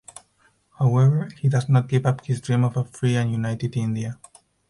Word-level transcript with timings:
However, 0.79 1.29
he 1.39 1.47
does 1.47 1.69
not 1.69 1.87
give 1.87 2.07
up 2.07 2.25
his 2.25 2.41
dream 2.41 2.63
of 2.63 2.75
a 2.75 2.83
free 2.85 3.17
and 3.17 3.31
united 3.31 3.77
India. 3.77 4.19